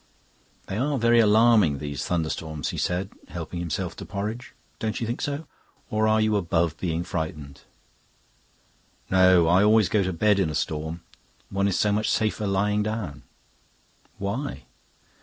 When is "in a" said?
10.39-10.55